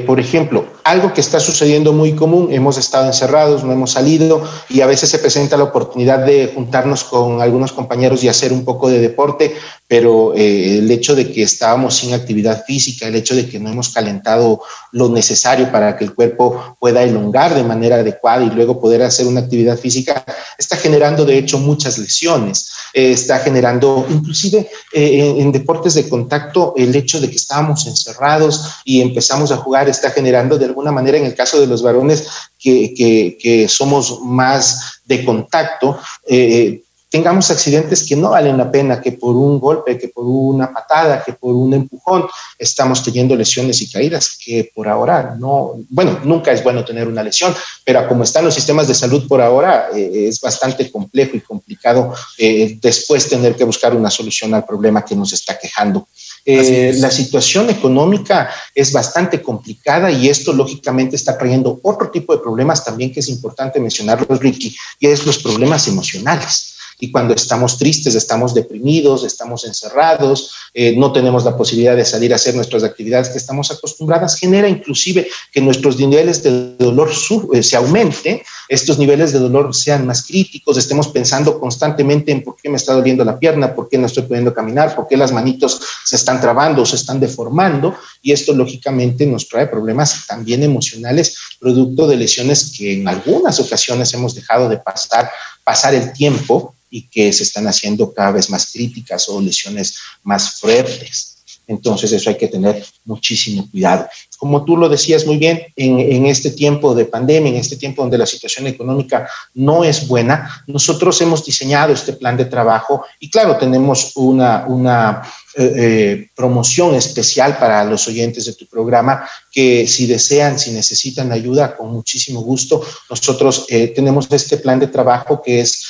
por 0.06 0.18
ejemplo, 0.18 0.74
algo 0.85 1.14
que 1.14 1.23
está 1.23 1.41
sucediendo 1.41 1.95
muy 1.95 2.12
común, 2.12 2.49
hemos 2.53 2.76
estado 2.76 3.07
encerrados, 3.07 3.64
no 3.64 3.73
hemos 3.73 3.93
salido 3.93 4.43
y 4.69 4.83
a 4.83 4.87
veces 4.87 5.09
se 5.09 5.19
presenta 5.19 5.57
la 5.57 5.64
oportunidad 5.64 6.19
de 6.19 6.53
juntarnos 6.55 7.05
con 7.05 7.41
algunos 7.41 7.73
compañeros 7.73 8.23
y 8.23 8.29
hacer 8.29 8.53
un 8.53 8.67
poco 8.67 8.91
de 8.91 9.00
deporte, 9.00 9.55
pero 9.88 10.35
eh, 10.35 10.79
el 10.79 10.91
hecho 10.91 11.14
de 11.14 11.33
que 11.33 11.43
estábamos 11.43 11.97
sin 11.97 12.12
actividad 12.12 12.64
física, 12.67 13.09
el 13.09 13.14
hecho 13.14 13.35
de 13.35 13.49
que 13.49 13.59
no 13.59 13.71
hemos 13.71 13.88
calentado 13.88 14.61
lo 14.93 15.09
necesario 15.09 15.73
para 15.73 15.97
que 15.97 16.05
el 16.05 16.14
cuerpo 16.14 16.76
pueda 16.79 17.03
elongar 17.03 17.55
de 17.55 17.64
manera 17.64 17.97
adecuada 17.97 18.45
y 18.45 18.50
luego 18.50 18.79
poder 18.79 19.03
hacer 19.03 19.26
una 19.26 19.41
actividad 19.41 19.79
física, 19.79 20.23
está 20.59 20.76
generando 20.76 21.25
de 21.25 21.38
hecho 21.38 21.59
muchas 21.59 21.97
lesiones, 21.97 22.71
eh, 22.93 23.12
está 23.12 23.38
generando 23.38 24.07
inclusive 24.11 24.69
eh, 24.93 25.35
en 25.38 25.50
deportes 25.50 25.95
de 25.95 26.09
contacto 26.09 26.75
el 26.76 26.95
hecho 26.95 27.21
de 27.21 27.31
que 27.31 27.37
estábamos 27.37 27.87
encerrados 27.87 28.81
y 28.85 29.00
empezamos 29.00 29.50
a 29.50 29.57
jugar 29.57 29.88
está 29.88 30.11
generando 30.11 30.59
de 30.59 30.74
alguna 30.75 30.93
manera 30.93 31.16
en 31.16 31.25
el 31.25 31.35
caso 31.35 31.61
de 31.61 31.66
los 31.66 31.83
varones 31.83 32.26
que, 32.59 33.66
somos 33.69 34.21
más 34.23 35.00
de 35.04 35.25
contacto, 35.25 35.99
eh, 36.26 36.83
tengamos 37.14 37.49
accidentes 37.49 38.02
que 38.02 38.16
no 38.16 38.31
valen 38.31 38.59
la 38.59 38.69
pena, 38.69 39.00
que 39.00 39.12
por 39.12 39.37
un 39.37 39.61
golpe, 39.61 39.97
que 39.97 40.09
por 40.09 40.25
una 40.26 40.73
patada, 40.73 41.23
que 41.23 41.33
por 41.35 41.54
un 41.54 41.73
empujón, 41.73 42.26
estamos 42.59 43.04
teniendo 43.04 43.37
lesiones 43.37 43.81
y 43.83 43.88
caídas, 43.88 44.37
que 44.45 44.73
por 44.75 44.88
ahora 44.88 45.37
no, 45.38 45.75
bueno, 45.90 46.19
nunca 46.25 46.50
es 46.50 46.64
bueno 46.64 46.85
tener 46.85 47.07
una 47.07 47.23
lesión, 47.23 47.54
pero 47.85 48.09
como 48.09 48.25
están 48.25 48.45
los 48.45 48.54
sistemas 48.54 48.88
de 48.88 48.97
salud 48.97 49.28
por 49.28 49.40
ahora, 49.40 49.90
eh, 49.95 50.26
es 50.26 50.40
bastante 50.40 50.90
complejo 50.90 51.37
y 51.37 51.40
complicado 51.40 52.12
eh, 52.37 52.76
después 52.83 53.28
tener 53.28 53.54
que 53.54 53.62
buscar 53.62 53.95
una 53.95 54.11
solución 54.11 54.52
al 54.52 54.64
problema 54.64 55.04
que 55.04 55.14
nos 55.14 55.33
está 55.33 55.57
quejando. 55.57 56.09
Eh, 56.47 56.93
la 56.99 57.11
situación 57.11 57.71
económica 57.71 58.51
es 58.75 58.93
bastante 58.93 59.41
complicada 59.41 60.11
y 60.11 60.29
esto 60.29 60.53
lógicamente 60.53 61.17
está 61.17 61.39
trayendo 61.39 61.81
otro 61.83 62.11
tipo 62.11 62.35
de 62.35 62.43
problemas 62.43 62.85
también 62.85 63.13
que 63.13 63.21
es 63.21 63.29
importante 63.31 63.81
mencionarlos, 63.81 64.41
Ricky, 64.41 64.77
y 64.99 65.07
es 65.07 65.25
los 65.25 65.39
problemas 65.39 65.89
emocionales 65.89 66.74
y 66.99 67.11
cuando 67.11 67.35
estamos 67.35 67.79
tristes, 67.79 68.15
estamos 68.15 68.55
deprimidos, 68.55 69.25
estamos 69.25 69.65
encerrados, 69.65 70.53
eh, 70.73 70.95
no 70.97 71.13
tenemos 71.13 71.45
la 71.45 71.57
posibilidad 71.57 71.97
de 71.97 72.05
salir 72.05 72.33
a 72.33 72.37
hacer 72.37 72.55
nuestras 72.55 72.83
actividades 72.85 73.29
que 73.29 73.39
estamos 73.39 73.71
acostumbradas, 73.71 74.39
genera 74.39 74.69
inclusive 74.69 75.29
que 75.53 75.61
nuestros 75.61 75.99
niveles 75.99 76.43
de 76.43 76.77
dolor 76.77 77.11
eh, 77.53 77.63
se 77.63 77.77
aumenten, 77.77 78.41
estos 78.69 78.99
niveles 78.99 79.33
de 79.33 79.39
dolor 79.39 79.75
sean 79.75 80.07
más 80.07 80.25
críticos, 80.25 80.77
estemos 80.77 81.09
pensando 81.09 81.59
constantemente 81.59 82.33
en 82.33 82.43
por 82.43 82.57
qué 82.57 82.69
me 82.69 82.77
está 82.77 82.95
doliendo 82.95 83.25
la 83.25 83.39
pierna, 83.39 83.75
por 83.75 83.89
qué 83.89 83.99
no 83.99 84.07
estoy 84.07 84.25
pudiendo 84.25 84.55
caminar, 84.55 84.95
por 84.95 85.07
qué 85.07 85.17
las 85.17 85.33
manitos 85.33 85.81
se 86.05 86.17
están 86.17 86.41
trabando 86.41 86.83
o 86.83 86.87
se 86.87 86.97
están 86.97 87.21
deformando 87.21 87.95
y 88.23 88.33
esto 88.33 88.55
lógicamente 88.55 89.27
nos 89.27 89.49
trae 89.49 89.67
problemas 89.67 90.27
también 90.27 90.63
emocionales 90.63 91.37
producto 91.59 92.07
de 92.07 92.17
lesiones 92.17 92.73
que 92.77 92.95
en 92.95 93.09
algunas 93.09 93.61
ocasiones 93.61 94.13
hemos 94.15 94.35
dejado 94.35 94.69
de 94.69 94.79
pasar, 94.79 95.31
pasar 95.64 95.94
el 95.94 96.12
tiempo 96.12 96.75
y 96.90 97.02
que 97.09 97.33
se 97.33 97.42
están 97.42 97.66
haciendo 97.66 98.12
cada 98.12 98.33
vez 98.33 98.49
más 98.50 98.71
críticas 98.71 99.28
o 99.28 99.40
lesiones 99.40 99.99
más 100.23 100.61
fuertes. 100.61 101.38
Entonces 101.66 102.12
eso 102.12 102.30
hay 102.30 102.37
que 102.37 102.49
tener 102.49 102.85
muchísimo 103.04 103.68
cuidado. 103.71 104.06
Como 104.38 104.64
tú 104.64 104.76
lo 104.76 104.88
decías 104.88 105.26
muy 105.26 105.37
bien, 105.37 105.62
en, 105.76 106.26
este 106.26 106.50
tiempo 106.50 106.95
de 106.95 107.05
pandemia, 107.05 107.50
en 107.50 107.59
este 107.59 107.76
tiempo 107.76 108.03
donde 108.03 108.19
la 108.19 108.26
situación 108.26 108.67
económica 108.67 109.29
no 109.55 109.85
es 109.85 110.07
buena, 110.07 110.64
nosotros 110.67 111.21
hemos 111.21 111.45
diseñado 111.45 111.93
este 111.93 112.14
plan 112.14 112.37
de 112.37 112.47
trabajo 112.47 113.05
y 113.21 113.31
claro, 113.31 113.57
tenemos 113.57 114.12
una, 114.17 115.23
eh, 115.57 115.73
eh, 115.76 116.31
promoción 116.35 116.97
especial 116.97 117.57
para 117.59 117.85
los 117.85 118.09
oyentes 118.09 118.45
de 118.47 118.55
tu 118.55 118.67
programa, 118.67 119.29
que 119.53 119.87
si 119.87 120.07
desean, 120.07 120.59
si 120.59 120.73
necesitan 120.73 121.31
ayuda, 121.31 121.76
con 121.76 121.93
muchísimo 121.93 122.41
gusto, 122.41 122.83
nosotros 123.09 123.67
eh, 123.69 123.88
tenemos 123.88 124.26
este 124.33 124.57
plan 124.57 124.81
de 124.81 124.88
trabajo 124.88 125.41
que 125.41 125.61
es 125.61 125.85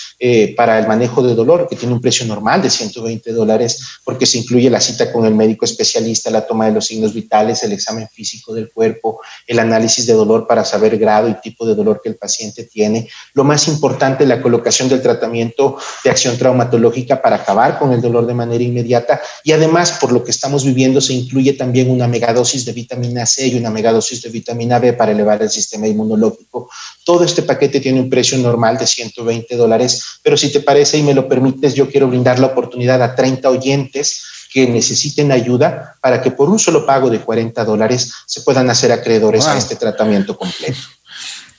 para 0.57 0.79
el 0.79 0.87
manejo 0.87 1.23
de 1.23 1.35
dolor, 1.35 1.67
que 1.69 1.77
tiene 1.77 1.93
un 1.93 2.01
precio 2.01 2.25
normal 2.25 2.63
de 2.63 2.71
120 2.71 3.33
dólares, 3.33 3.83
porque 4.05 4.25
se 4.25 4.39
incluye 4.39 4.71
la 4.71 4.81
cita 4.81 5.13
con 5.13 5.27
el 5.27 5.35
médico 5.35 5.67
especialista, 5.67 6.31
la 6.31 6.47
toma 6.47 6.67
de 6.67 6.73
los 6.73 6.87
signos 6.87 7.13
vitales, 7.13 7.63
el 7.63 7.73
examen 7.73 8.09
físico 8.09 8.44
del 8.53 8.71
cuerpo, 8.71 9.21
el 9.47 9.59
análisis 9.59 10.07
de 10.07 10.13
dolor 10.13 10.47
para 10.47 10.65
saber 10.65 10.99
grado 10.99 11.29
y 11.29 11.35
tipo 11.41 11.67
de 11.67 11.75
dolor 11.75 12.01
que 12.03 12.09
el 12.09 12.17
paciente 12.17 12.65
tiene. 12.65 13.09
Lo 13.33 13.45
más 13.45 13.69
importante, 13.69 14.27
la 14.27 14.43
colocación 14.43 14.89
del 14.89 15.01
tratamiento 15.01 15.79
de 16.03 16.11
acción 16.11 16.37
traumatológica 16.37 17.23
para 17.23 17.37
acabar 17.37 17.79
con 17.79 17.93
el 17.93 18.01
dolor 18.01 18.27
de 18.27 18.35
manera 18.35 18.63
inmediata 18.63 19.21
y 19.43 19.53
además, 19.53 19.99
por 20.01 20.13
lo 20.13 20.25
que 20.25 20.31
estamos 20.31 20.65
viviendo, 20.65 21.01
se 21.01 21.15
incluye 21.15 21.53
también 21.55 21.91
una 21.91 22.09
megadosis 22.09 22.65
de 22.65 22.73
vitamina 22.73 23.27
C 23.27 23.47
y 23.47 23.57
una 23.57 23.71
megadosis 23.71 24.23
de 24.23 24.31
vitamina 24.31 24.79
B 24.79 24.93
para 24.93 25.13
elevar 25.13 25.43
el 25.43 25.51
sistema 25.51 25.87
inmunológico. 25.87 26.69
Todo 27.05 27.25
este 27.25 27.43
paquete 27.43 27.81
tiene 27.81 28.01
un 28.01 28.11
precio 28.11 28.39
normal 28.39 28.79
de 28.79 28.87
120 28.87 29.57
dólares, 29.57 30.03
pero 30.23 30.37
si 30.37 30.51
te 30.51 30.61
parece 30.61 30.99
y 30.99 31.03
me 31.03 31.15
lo 31.15 31.29
permites, 31.29 31.75
yo 31.75 31.89
quiero 31.89 32.09
brindar 32.09 32.39
la 32.39 32.49
oportunidad 32.49 33.03
a 33.03 33.15
30 33.15 33.49
oyentes 33.51 34.23
que 34.55 34.69
necesiten 34.69 35.33
ayuda 35.33 35.97
para 36.01 36.23
que 36.23 36.31
por 36.31 36.49
un 36.49 36.61
solo 36.61 36.87
pago 36.87 37.11
de 37.11 37.19
40 37.19 37.65
dólares 37.65 38.13
se 38.25 38.43
puedan 38.43 38.71
hacer 38.71 38.93
acreedores 38.93 39.45
a 39.47 39.59
este 39.59 39.75
tratamiento 39.75 40.39
completo. 40.39 40.79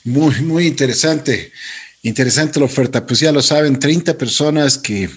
Muy, 0.06 0.40
muy 0.40 0.66
interesante. 0.66 1.52
Interesante 2.04 2.58
la 2.58 2.68
oferta. 2.68 3.06
Pues 3.06 3.20
ya 3.20 3.34
lo 3.34 3.42
saben, 3.42 3.80
30 3.80 4.18
personas 4.18 4.78
que 4.78 5.10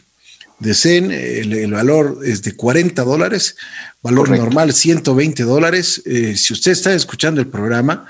deseen, 0.58 1.12
el, 1.12 1.70
valor 1.70 2.18
es 2.24 2.42
de 2.42 2.56
40 2.56 3.04
dólares, 3.04 3.54
valor 4.02 4.30
normal 4.30 4.72
120 4.72 5.44
dólares. 5.44 6.02
Eh, 6.04 6.36
si 6.36 6.54
usted 6.54 6.72
está 6.72 6.92
escuchando 6.92 7.40
el 7.40 7.46
programa, 7.46 8.08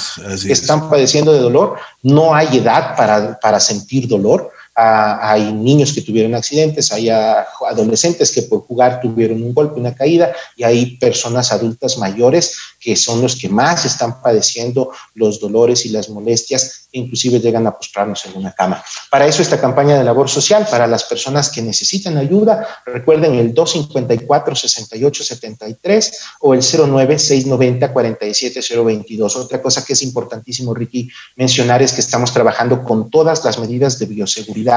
están 0.52 0.90
padeciendo 0.90 1.33
de 1.33 1.40
dolor. 1.40 1.76
No 2.02 2.35
hay 2.35 2.59
edad 2.59 2.95
para, 2.95 3.40
para 3.40 3.59
sentir 3.59 4.07
dolor 4.07 4.52
hay 4.80 5.52
niños 5.52 5.92
que 5.92 6.02
tuvieron 6.02 6.37
accidentes, 6.37 6.92
hay 6.92 7.11
adolescentes 7.11 8.30
que 8.30 8.42
por 8.42 8.61
jugar 8.61 9.00
tuvieron 9.00 9.42
un 9.42 9.52
golpe, 9.52 9.80
una 9.80 9.92
caída, 9.92 10.32
y 10.56 10.62
hay 10.62 10.97
personas 10.99 11.50
adultas 11.50 11.99
mayores 11.99 12.56
que 12.78 12.94
son 12.94 13.20
los 13.20 13.35
que 13.35 13.49
más 13.49 13.85
están 13.85 14.23
padeciendo 14.23 14.92
los 15.14 15.40
dolores 15.40 15.85
y 15.85 15.88
las 15.88 16.08
molestias, 16.08 16.87
e 16.92 17.00
inclusive 17.00 17.40
llegan 17.40 17.66
a 17.66 17.76
postrarnos 17.76 18.25
en 18.26 18.37
una 18.37 18.52
cama. 18.52 18.80
Para 19.11 19.26
eso 19.26 19.42
esta 19.42 19.61
campaña 19.61 19.99
de 19.99 20.04
labor 20.04 20.30
social, 20.30 20.64
para 20.70 20.87
las 20.87 21.02
personas 21.02 21.50
que 21.50 21.61
necesitan 21.61 22.16
ayuda, 22.16 22.64
recuerden 22.87 23.35
el 23.35 23.52
254-6873 23.54 26.12
o 26.40 26.54
el 26.54 26.62
09-690-47022. 26.62 29.37
Otra 29.37 29.61
cosa 29.61 29.85
que 29.85 29.94
es 29.94 30.02
importantísimo, 30.02 30.73
Ricky, 30.73 31.11
mencionar 31.35 31.82
es 31.82 31.92
que 31.92 32.00
estamos 32.00 32.32
trabajando 32.32 32.85
con 32.85 33.11
todas 33.11 33.44
las 33.44 33.58
medidas 33.58 33.99
de 33.99 34.06
bioseguridad 34.06 34.68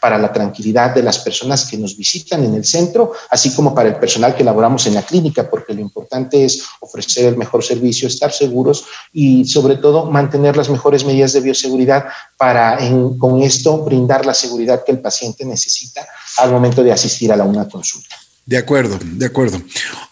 para 0.00 0.18
la 0.18 0.32
tranquilidad 0.32 0.94
de 0.94 1.02
las 1.02 1.18
personas 1.18 1.66
que 1.66 1.76
nos 1.76 1.96
visitan 1.96 2.44
en 2.44 2.54
el 2.54 2.64
centro, 2.64 3.12
así 3.30 3.52
como 3.54 3.74
para 3.74 3.88
el 3.88 3.96
personal 3.96 4.34
que 4.34 4.44
laboramos 4.44 4.86
en 4.86 4.94
la 4.94 5.02
clínica, 5.02 5.48
porque 5.48 5.74
lo 5.74 5.80
importante 5.80 6.44
es 6.44 6.62
ofrecer 6.80 7.26
el 7.26 7.36
mejor 7.36 7.62
servicio, 7.62 8.08
estar 8.08 8.32
seguros 8.32 8.84
y 9.12 9.44
sobre 9.44 9.76
todo 9.76 10.10
mantener 10.10 10.56
las 10.56 10.70
mejores 10.70 11.04
medidas 11.04 11.32
de 11.32 11.40
bioseguridad 11.40 12.06
para 12.36 12.78
con 13.18 13.42
esto 13.42 13.78
brindar 13.78 14.24
la 14.26 14.34
seguridad 14.34 14.84
que 14.84 14.92
el 14.92 15.00
paciente 15.00 15.44
necesita 15.44 16.06
al 16.38 16.50
momento 16.50 16.82
de 16.82 16.92
asistir 16.92 17.32
a 17.32 17.36
la 17.36 17.44
una 17.44 17.68
consulta. 17.68 18.16
De 18.46 18.56
acuerdo, 18.56 18.98
de 19.02 19.26
acuerdo. 19.26 19.62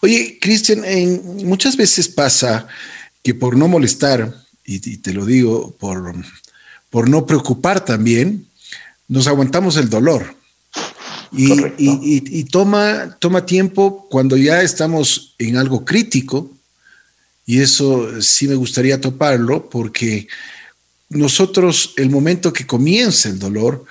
Oye, 0.01 0.37
Cristian, 0.39 0.83
muchas 1.43 1.75
veces 1.75 2.07
pasa 2.07 2.67
que 3.21 3.33
por 3.33 3.57
no 3.57 3.67
molestar, 3.67 4.33
y, 4.65 4.97
te 4.97 5.13
lo 5.13 5.25
digo, 5.25 5.75
por, 5.79 6.13
por 6.89 7.09
no 7.09 7.25
preocupar 7.25 7.83
también, 7.83 8.47
nos 9.09 9.27
aguantamos 9.27 9.75
el 9.75 9.89
dolor. 9.89 10.35
Y, 11.31 12.43
toma, 12.45 13.17
toma 13.19 13.45
tiempo 13.45 14.07
cuando 14.09 14.37
ya 14.37 14.61
estamos 14.61 15.35
en 15.37 15.57
algo 15.57 15.83
crítico, 15.83 16.49
y 17.45 17.61
eso 17.61 18.21
sí 18.21 18.47
me 18.47 18.55
gustaría 18.55 19.01
toparlo, 19.01 19.69
porque 19.69 20.27
nosotros, 21.09 21.93
el 21.97 22.09
momento 22.09 22.53
que 22.53 22.65
comienza 22.65 23.29
el 23.29 23.39
dolor, 23.39 23.85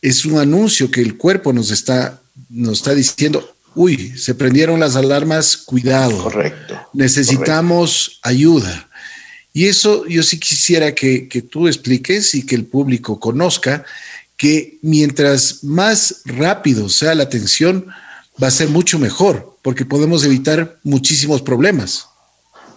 es 0.00 0.24
un 0.24 0.38
anuncio 0.38 0.90
que 0.90 1.02
el 1.02 1.16
cuerpo 1.16 1.52
nos 1.52 1.70
está, 1.70 2.20
nos 2.48 2.78
está 2.78 2.94
diciendo, 2.94 3.54
uy, 3.74 4.16
se 4.16 4.34
prendieron 4.34 4.80
las 4.80 4.96
alarmas, 4.96 5.56
cuidado. 5.56 6.22
Correcto. 6.22 6.80
Necesitamos 6.92 8.18
ayuda. 8.22 8.88
Y 9.52 9.66
eso 9.66 10.06
yo 10.06 10.22
sí 10.22 10.38
quisiera 10.38 10.94
que, 10.94 11.28
que, 11.28 11.42
tú 11.42 11.68
expliques 11.68 12.34
y 12.34 12.46
que 12.46 12.54
el 12.54 12.64
público 12.64 13.20
conozca 13.20 13.84
que 14.42 14.80
mientras 14.82 15.62
más 15.62 16.22
rápido 16.24 16.88
sea 16.88 17.14
la 17.14 17.22
atención, 17.22 17.86
va 18.42 18.48
a 18.48 18.50
ser 18.50 18.70
mucho 18.70 18.98
mejor, 18.98 19.56
porque 19.62 19.84
podemos 19.84 20.24
evitar 20.24 20.80
muchísimos 20.82 21.42
problemas. 21.42 22.08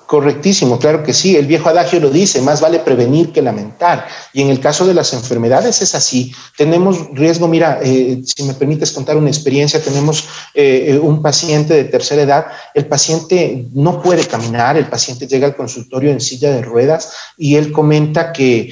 Correctísimo, 0.05 0.77
claro 0.77 1.01
que 1.01 1.13
sí. 1.13 1.35
El 1.35 1.47
viejo 1.47 1.67
adagio 1.67 1.99
lo 1.99 2.11
dice, 2.11 2.39
más 2.41 2.61
vale 2.61 2.79
prevenir 2.79 3.31
que 3.31 3.41
lamentar. 3.41 4.07
Y 4.33 4.41
en 4.41 4.49
el 4.49 4.59
caso 4.59 4.85
de 4.85 4.93
las 4.93 5.13
enfermedades 5.13 5.81
es 5.81 5.95
así. 5.95 6.31
Tenemos 6.55 7.07
riesgo, 7.13 7.47
mira, 7.47 7.79
eh, 7.81 8.21
si 8.23 8.43
me 8.43 8.53
permites 8.53 8.91
contar 8.91 9.17
una 9.17 9.29
experiencia, 9.29 9.81
tenemos 9.81 10.25
eh, 10.53 10.85
eh, 10.89 10.99
un 10.99 11.23
paciente 11.23 11.73
de 11.73 11.85
tercera 11.85 12.21
edad, 12.21 12.45
el 12.75 12.85
paciente 12.85 13.65
no 13.73 13.99
puede 13.99 14.27
caminar, 14.27 14.77
el 14.77 14.85
paciente 14.85 15.25
llega 15.25 15.47
al 15.47 15.55
consultorio 15.55 16.11
en 16.11 16.21
silla 16.21 16.51
de 16.51 16.61
ruedas 16.61 17.11
y 17.35 17.55
él 17.55 17.71
comenta 17.71 18.31
que 18.31 18.69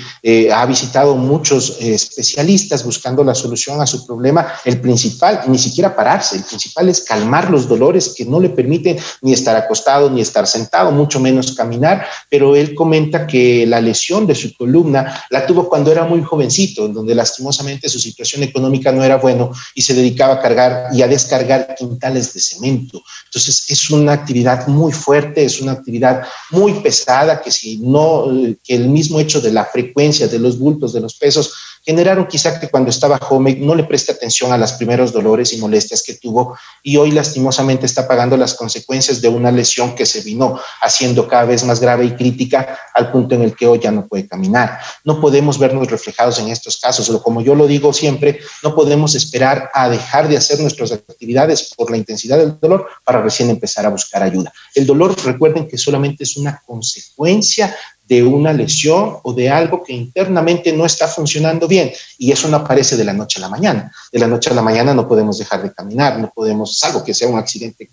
ha 0.54 0.66
visitado 0.66 1.16
muchos 1.16 1.78
especialistas 1.80 2.84
buscando 2.84 3.24
la 3.24 3.34
solución 3.34 3.82
a 3.82 3.88
su 3.88 4.06
problema. 4.06 4.54
El 4.66 4.80
principal, 4.80 5.42
ni 5.48 5.58
siquiera 5.58 5.96
pararse, 5.96 6.36
el 6.36 6.44
principal 6.44 6.90
es 6.90 7.02
calmar 7.02 7.50
los 7.50 7.68
dolores 7.68 8.14
que 8.16 8.26
no 8.26 8.40
le 8.40 8.50
permiten 8.50 8.98
ni 9.22 9.34
estar 9.34 9.56
acostado 9.56 10.10
ni 10.10 10.22
estar 10.22 10.46
sentado, 10.46 10.92
mucho 10.92 11.23
menos 11.24 11.54
caminar, 11.56 12.06
pero 12.30 12.56
él 12.56 12.76
comenta 12.76 13.26
que 13.26 13.66
la 13.66 13.82
lesión 13.82 14.28
de 14.28 14.36
su 14.36 14.54
columna 14.56 15.26
la 15.32 15.48
tuvo 15.48 15.68
cuando 15.68 15.92
era 15.92 16.04
muy 16.04 16.22
jovencito, 16.22 16.86
en 16.86 16.94
donde 16.94 17.16
lastimosamente 17.16 17.90
su 17.90 18.00
situación 18.00 18.44
económica 18.44 18.92
no 18.92 19.04
era 19.04 19.18
bueno 19.18 19.52
y 19.74 19.82
se 19.82 19.96
dedicaba 19.96 20.36
a 20.36 20.42
cargar 20.42 20.90
y 20.94 21.02
a 21.02 21.08
descargar 21.08 21.74
quintales 21.76 22.34
de 22.34 22.40
cemento. 22.40 23.02
Entonces 23.26 23.66
es 23.70 23.90
una 23.90 24.14
actividad 24.14 24.68
muy 24.68 24.92
fuerte, 24.92 25.46
es 25.46 25.62
una 25.62 25.72
actividad 25.72 26.24
muy 26.52 26.74
pesada 26.82 27.42
que 27.42 27.52
si 27.52 27.78
no, 27.78 28.26
que 28.64 28.76
el 28.76 28.90
mismo 28.90 29.20
hecho 29.20 29.42
de 29.42 29.52
la 29.52 29.66
frecuencia 29.66 30.28
de 30.28 30.40
los 30.40 30.60
bultos, 30.60 30.94
de 30.94 31.02
los 31.02 31.16
pesos, 31.16 31.54
generaron 31.84 32.28
quizá 32.28 32.60
que 32.60 32.70
cuando 32.70 32.90
estaba 32.90 33.18
joven 33.18 33.66
no 33.66 33.76
le 33.76 33.84
preste 33.84 34.12
atención 34.12 34.52
a 34.52 34.58
los 34.58 34.74
primeros 34.74 35.12
dolores 35.12 35.52
y 35.54 35.58
molestias 35.58 36.02
que 36.02 36.16
tuvo 36.16 36.58
y 36.82 36.98
hoy 36.98 37.12
lastimosamente 37.12 37.86
está 37.86 38.08
pagando 38.08 38.38
las 38.38 38.54
consecuencias 38.54 39.22
de 39.22 39.28
una 39.28 39.52
lesión 39.52 39.94
que 39.94 40.06
se 40.06 40.22
vino 40.22 40.60
haciendo 40.82 41.28
cada 41.28 41.46
vez 41.46 41.64
más 41.64 41.80
grave 41.80 42.06
y 42.06 42.12
crítica 42.12 42.80
al 42.94 43.12
punto 43.12 43.36
en 43.36 43.42
el 43.42 43.56
que 43.56 43.68
hoy 43.68 43.80
ya 43.80 43.92
no 43.92 44.08
puede 44.08 44.28
caminar. 44.28 44.80
No 45.04 45.20
podemos 45.20 45.60
vernos 45.60 45.88
reflejados 45.90 46.40
en 46.40 46.50
estos 46.50 46.78
casos, 46.78 47.10
o 47.10 47.22
como 47.22 47.42
yo 47.42 47.56
lo 47.56 47.68
digo 47.68 47.92
siempre, 47.92 48.40
no 48.64 48.76
podemos 48.76 49.16
esperar 49.16 49.70
a 49.74 49.90
dejar 49.90 50.28
de 50.28 50.38
hacer 50.38 50.60
nuestras 50.60 50.92
actividades 50.92 51.74
por 51.76 51.92
la 51.92 51.98
intensidad 51.98 52.38
del 52.38 52.60
dolor 52.60 52.88
para 53.04 53.22
recién 53.22 53.50
empezar 53.50 53.86
a 53.86 53.90
buscar 53.90 54.24
ayuda. 54.24 54.54
El 54.74 54.86
dolor, 54.86 55.16
recuerden 55.24 55.68
que 55.68 55.78
solamente 55.78 56.24
es 56.24 56.38
una 56.38 56.62
consecuencia 56.66 57.76
de 58.08 58.24
una 58.24 58.52
lesión 58.52 59.18
o 59.24 59.34
de 59.34 59.50
algo 59.50 59.84
que 59.84 59.94
internamente 59.94 60.74
no 60.74 60.86
está 60.86 61.08
funcionando 61.08 61.68
bien. 61.68 61.92
Y 62.18 62.32
eso 62.32 62.48
no 62.48 62.58
aparece 62.58 62.98
de 62.98 63.06
la 63.06 63.14
noche 63.14 63.40
a 63.40 63.42
la 63.42 63.50
mañana. 63.50 63.92
De 64.12 64.20
la 64.20 64.28
noche 64.28 64.50
a 64.50 64.54
la 64.54 64.62
mañana 64.62 64.94
no 64.94 65.08
podemos 65.08 65.38
dejar 65.38 65.64
de 65.64 65.72
caminar, 65.72 66.20
no 66.20 66.32
podemos, 66.34 66.78
salvo 66.78 67.04
que 67.04 67.14
sea 67.14 67.30
un 67.30 67.38
accidente 67.38 67.90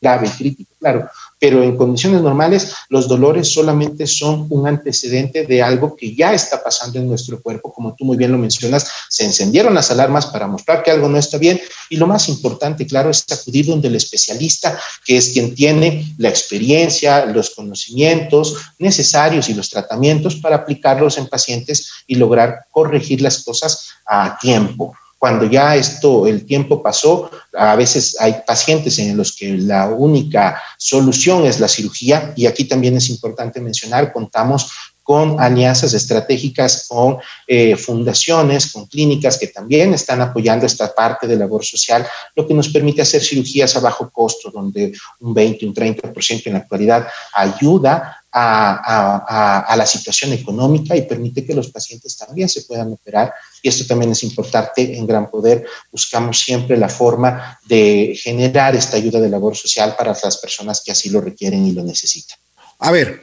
grave, 0.00 0.30
crítico, 0.36 0.72
claro, 0.78 1.08
pero 1.42 1.60
en 1.60 1.76
condiciones 1.76 2.22
normales 2.22 2.72
los 2.88 3.08
dolores 3.08 3.52
solamente 3.52 4.06
son 4.06 4.46
un 4.48 4.68
antecedente 4.68 5.44
de 5.44 5.60
algo 5.60 5.96
que 5.96 6.14
ya 6.14 6.32
está 6.32 6.62
pasando 6.62 7.00
en 7.00 7.08
nuestro 7.08 7.42
cuerpo, 7.42 7.72
como 7.72 7.96
tú 7.96 8.04
muy 8.04 8.16
bien 8.16 8.30
lo 8.30 8.38
mencionas, 8.38 8.86
se 9.08 9.24
encendieron 9.24 9.74
las 9.74 9.90
alarmas 9.90 10.26
para 10.26 10.46
mostrar 10.46 10.84
que 10.84 10.92
algo 10.92 11.08
no 11.08 11.18
está 11.18 11.38
bien. 11.38 11.60
Y 11.90 11.96
lo 11.96 12.06
más 12.06 12.28
importante, 12.28 12.86
claro, 12.86 13.10
es 13.10 13.24
acudir 13.28 13.66
donde 13.66 13.88
el 13.88 13.96
especialista, 13.96 14.78
que 15.04 15.16
es 15.16 15.30
quien 15.30 15.52
tiene 15.56 16.14
la 16.16 16.28
experiencia, 16.28 17.26
los 17.26 17.50
conocimientos 17.50 18.54
necesarios 18.78 19.48
y 19.48 19.54
los 19.54 19.68
tratamientos 19.68 20.36
para 20.36 20.54
aplicarlos 20.54 21.18
en 21.18 21.26
pacientes 21.26 21.90
y 22.06 22.14
lograr 22.14 22.66
corregir 22.70 23.20
las 23.20 23.42
cosas 23.42 23.88
a 24.06 24.38
tiempo 24.38 24.94
cuando 25.22 25.44
ya 25.44 25.76
esto, 25.76 26.26
el 26.26 26.44
tiempo 26.44 26.82
pasó, 26.82 27.30
a 27.56 27.76
veces 27.76 28.16
hay 28.18 28.38
pacientes 28.44 28.98
en 28.98 29.16
los 29.16 29.36
que 29.36 29.56
la 29.56 29.86
única 29.86 30.60
solución 30.76 31.46
es 31.46 31.60
la 31.60 31.68
cirugía 31.68 32.32
y 32.34 32.46
aquí 32.46 32.64
también 32.64 32.96
es 32.96 33.08
importante 33.08 33.60
mencionar, 33.60 34.12
contamos 34.12 34.72
con 35.04 35.38
alianzas 35.38 35.94
estratégicas 35.94 36.86
con 36.88 37.18
eh, 37.46 37.76
fundaciones, 37.76 38.72
con 38.72 38.86
clínicas 38.86 39.38
que 39.38 39.46
también 39.46 39.94
están 39.94 40.20
apoyando 40.20 40.66
esta 40.66 40.92
parte 40.92 41.28
de 41.28 41.36
labor 41.36 41.64
social, 41.64 42.04
lo 42.34 42.44
que 42.44 42.54
nos 42.54 42.70
permite 42.70 43.02
hacer 43.02 43.22
cirugías 43.22 43.76
a 43.76 43.80
bajo 43.80 44.10
costo, 44.10 44.50
donde 44.50 44.92
un 45.20 45.32
20, 45.32 45.66
un 45.66 45.72
30% 45.72 46.46
en 46.46 46.54
la 46.54 46.58
actualidad 46.58 47.06
ayuda 47.32 48.21
a, 48.32 49.64
a, 49.68 49.76
la 49.76 49.86
situación 49.86 50.32
económica 50.32 50.96
y 50.96 51.02
permite 51.02 51.44
que 51.44 51.54
los 51.54 51.70
pacientes 51.70 52.16
también 52.16 52.48
se 52.48 52.62
puedan 52.62 52.92
operar. 52.92 53.32
Y 53.62 53.68
esto 53.68 53.86
también 53.86 54.12
es 54.12 54.22
importante 54.22 54.96
en 54.96 55.06
Gran 55.06 55.30
Poder. 55.30 55.64
Buscamos 55.90 56.40
siempre 56.40 56.76
la 56.76 56.88
forma 56.88 57.58
de 57.66 58.18
generar 58.20 58.74
esta 58.74 58.96
ayuda 58.96 59.20
de 59.20 59.28
labor 59.28 59.56
social 59.56 59.94
para 59.96 60.16
las 60.22 60.38
personas 60.38 60.82
que 60.84 60.92
así 60.92 61.10
lo 61.10 61.20
requieren 61.20 61.66
y 61.66 61.72
lo 61.72 61.84
necesitan. 61.84 62.38
A 62.78 62.90
ver, 62.90 63.22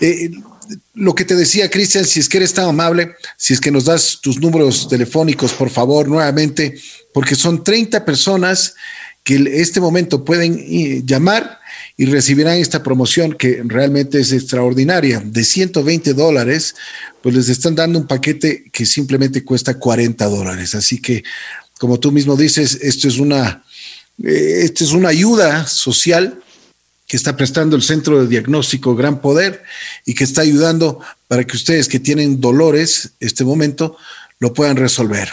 eh, 0.00 0.30
lo 0.94 1.14
que 1.14 1.24
te 1.24 1.34
decía, 1.34 1.70
Cristian, 1.70 2.04
si 2.04 2.20
es 2.20 2.28
que 2.28 2.36
eres 2.36 2.54
tan 2.54 2.68
amable, 2.68 3.16
si 3.36 3.54
es 3.54 3.60
que 3.60 3.70
nos 3.70 3.86
das 3.86 4.20
tus 4.22 4.38
números 4.38 4.88
telefónicos, 4.88 5.52
por 5.52 5.70
favor, 5.70 6.06
nuevamente, 6.06 6.78
porque 7.12 7.34
son 7.34 7.64
30 7.64 8.04
personas 8.04 8.74
que 9.22 9.36
en 9.36 9.46
este 9.46 9.80
momento 9.80 10.24
pueden 10.24 10.58
eh, 10.58 11.02
llamar 11.04 11.60
y 11.96 12.06
recibirán 12.06 12.58
esta 12.58 12.82
promoción 12.82 13.34
que 13.34 13.62
realmente 13.64 14.20
es 14.20 14.32
extraordinaria, 14.32 15.22
de 15.24 15.44
120 15.44 16.14
dólares, 16.14 16.74
pues 17.22 17.34
les 17.34 17.48
están 17.48 17.74
dando 17.74 17.98
un 17.98 18.06
paquete 18.06 18.64
que 18.72 18.86
simplemente 18.86 19.44
cuesta 19.44 19.78
40 19.78 20.24
dólares. 20.26 20.74
Así 20.74 21.00
que, 21.00 21.22
como 21.78 22.00
tú 22.00 22.12
mismo 22.12 22.36
dices, 22.36 22.78
esto 22.80 23.08
es 23.08 23.18
una, 23.18 23.64
eh, 24.22 24.62
esto 24.62 24.84
es 24.84 24.92
una 24.92 25.10
ayuda 25.10 25.66
social 25.66 26.42
que 27.06 27.16
está 27.16 27.36
prestando 27.36 27.76
el 27.76 27.82
Centro 27.82 28.20
de 28.20 28.28
Diagnóstico 28.28 28.94
Gran 28.94 29.20
Poder 29.20 29.62
y 30.06 30.14
que 30.14 30.24
está 30.24 30.42
ayudando 30.42 31.00
para 31.26 31.44
que 31.44 31.56
ustedes 31.56 31.88
que 31.88 31.98
tienen 31.98 32.40
dolores 32.40 33.10
este 33.18 33.44
momento 33.44 33.96
lo 34.38 34.54
puedan 34.54 34.76
resolver. 34.76 35.28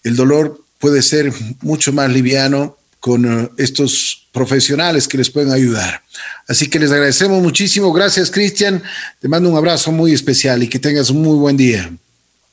El 0.03 0.15
dolor 0.15 0.63
puede 0.79 1.01
ser 1.01 1.31
mucho 1.61 1.93
más 1.93 2.09
liviano 2.09 2.77
con 2.99 3.25
eh, 3.25 3.49
estos 3.57 4.27
profesionales 4.31 5.07
que 5.07 5.17
les 5.17 5.29
pueden 5.29 5.51
ayudar. 5.51 6.01
Así 6.47 6.67
que 6.69 6.79
les 6.79 6.91
agradecemos 6.91 7.41
muchísimo. 7.41 7.93
Gracias, 7.93 8.31
Cristian. 8.31 8.81
Te 9.19 9.27
mando 9.27 9.49
un 9.49 9.57
abrazo 9.57 9.91
muy 9.91 10.13
especial 10.13 10.63
y 10.63 10.67
que 10.67 10.79
tengas 10.79 11.09
un 11.09 11.21
muy 11.21 11.37
buen 11.37 11.57
día. 11.57 11.91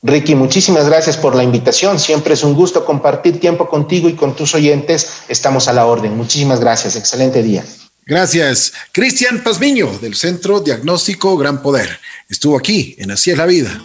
Ricky, 0.05 0.35
muchísimas 0.35 0.87
gracias 0.87 1.17
por 1.17 1.35
la 1.35 1.43
invitación. 1.43 1.99
Siempre 1.99 2.35
es 2.35 2.43
un 2.43 2.53
gusto 2.53 2.85
compartir 2.85 3.39
tiempo 3.39 3.67
contigo 3.67 4.07
y 4.07 4.13
con 4.13 4.35
tus 4.35 4.53
oyentes. 4.53 5.23
Estamos 5.27 5.67
a 5.67 5.73
la 5.73 5.87
orden. 5.87 6.15
Muchísimas 6.15 6.59
gracias. 6.59 6.95
Excelente 6.95 7.41
día. 7.41 7.65
Gracias. 8.05 8.71
Cristian 8.91 9.43
Pazmiño, 9.43 9.97
del 9.99 10.13
Centro 10.13 10.59
Diagnóstico 10.59 11.35
Gran 11.37 11.63
Poder. 11.63 11.99
Estuvo 12.29 12.55
aquí 12.55 12.95
en 12.99 13.09
Así 13.09 13.31
es 13.31 13.37
la 13.37 13.47
Vida. 13.47 13.81